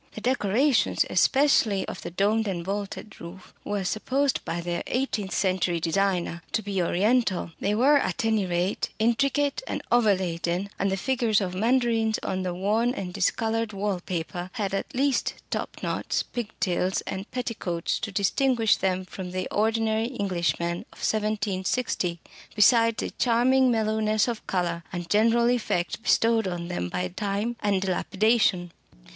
The 0.15 0.21
decorations, 0.21 1.05
especially 1.11 1.87
of 1.87 2.01
the 2.01 2.09
domed 2.09 2.47
and 2.47 2.65
vaulted 2.65 3.21
roof, 3.21 3.53
were 3.63 3.83
supposed 3.83 4.43
by 4.43 4.59
their 4.59 4.81
eighteenth 4.87 5.31
century 5.31 5.79
designer 5.79 6.41
to 6.53 6.63
be 6.63 6.81
"Oriental"; 6.81 7.51
they 7.59 7.75
were, 7.75 7.97
at 7.99 8.25
any 8.25 8.47
rate, 8.47 8.89
intricate 8.97 9.61
and 9.67 9.83
overladen; 9.91 10.71
and 10.79 10.91
the 10.91 10.97
figures 10.97 11.39
of 11.39 11.53
mandarins 11.53 12.17
on 12.23 12.41
the 12.41 12.51
worn 12.55 12.95
and 12.95 13.13
discoloured 13.13 13.73
wall 13.73 13.99
paper 13.99 14.49
had, 14.53 14.73
at 14.73 14.95
least, 14.95 15.35
top 15.51 15.77
knots, 15.83 16.23
pigtails, 16.23 17.01
and 17.01 17.29
petticoats 17.29 17.99
to 17.99 18.11
distinguish 18.11 18.77
them 18.77 19.05
from 19.05 19.29
the 19.29 19.47
ordinary 19.51 20.17
Englishmen 20.19 20.77
of 20.91 20.97
1760, 21.05 22.19
besides 22.55 23.03
a 23.03 23.11
charming 23.11 23.69
mellowness 23.69 24.27
of 24.27 24.47
colour 24.47 24.81
and 24.91 25.11
general 25.11 25.47
effect 25.47 26.01
bestowed 26.01 26.47
on 26.47 26.69
them 26.69 26.89
by 26.89 27.07
time 27.09 27.55
and 27.59 27.83
dilapidation. 27.83 28.71